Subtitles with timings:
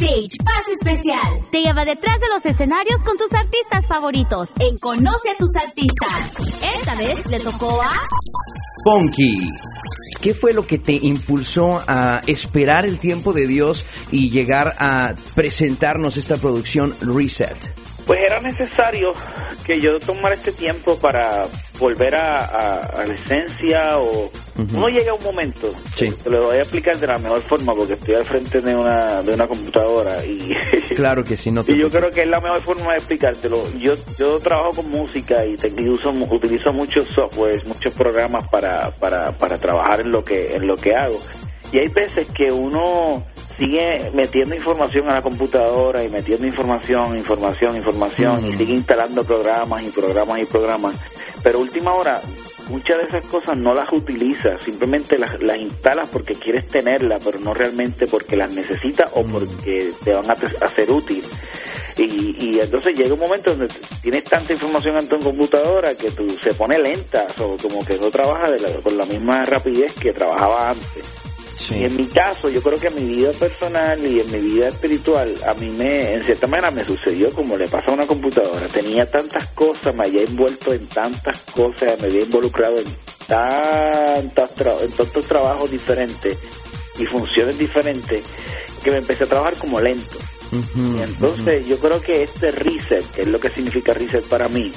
[0.00, 1.40] Backstage, pase especial.
[1.50, 6.62] Te lleva detrás de los escenarios con tus artistas favoritos en Conoce a tus artistas.
[6.78, 7.92] Esta vez le tocó a...
[8.84, 9.32] Funky.
[10.20, 15.14] ¿Qué fue lo que te impulsó a esperar el tiempo de Dios y llegar a
[15.34, 17.56] presentarnos esta producción Reset?
[18.06, 19.12] Pues era necesario
[19.66, 21.46] que yo tomara este tiempo para
[21.78, 24.30] volver a, la esencia o
[24.72, 27.94] uno llega a un momento te lo voy a explicar de la mejor forma porque
[27.94, 30.54] estoy al frente de una de una computadora y
[30.96, 33.62] claro que sí no y yo creo que es la mejor forma de explicártelo.
[33.78, 39.32] Yo yo trabajo con música y te, uso, utilizo muchos softwares muchos programas para, para
[39.32, 41.18] para trabajar en lo que en lo que hago.
[41.72, 43.24] Y hay veces que uno
[43.56, 49.82] sigue metiendo información a la computadora y metiendo información, información, información y sigue instalando programas
[49.84, 50.94] y programas y programas.
[51.42, 52.20] Pero última hora,
[52.70, 57.38] muchas de esas cosas no las utilizas, simplemente las, las instalas porque quieres tenerlas, pero
[57.40, 61.24] no realmente porque las necesitas o porque te van a, hacer útil.
[61.96, 63.68] Y, y, entonces llega un momento donde
[64.00, 68.10] tienes tanta información en tu computadora que tú, se pone lenta, o como que no
[68.10, 68.48] trabaja
[68.82, 70.99] con la misma rapidez que trabajaba antes.
[71.68, 74.68] Y en mi caso, yo creo que en mi vida personal y en mi vida
[74.68, 78.66] espiritual, a mí me, en cierta manera me sucedió como le pasa a una computadora.
[78.68, 82.86] Tenía tantas cosas, me había envuelto en tantas cosas, me había involucrado en
[83.26, 84.50] tantos,
[84.82, 86.38] en tantos trabajos diferentes
[86.98, 88.24] y funciones diferentes,
[88.82, 90.18] que me empecé a trabajar como lento.
[90.52, 94.72] y entonces yo creo que este reset, que es lo que significa reset para mí,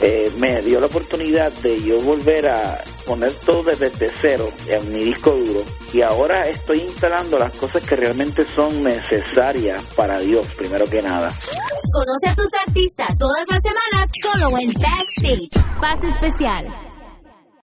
[0.00, 5.04] eh, me dio la oportunidad de yo volver a poner todo desde cero en mi
[5.04, 10.86] disco duro y ahora estoy instalando las cosas que realmente son necesarias para Dios, primero
[10.86, 11.32] que nada.
[11.92, 15.48] Conoce a tus artistas todas las semanas solo en Backstage.
[15.80, 16.85] Pase especial.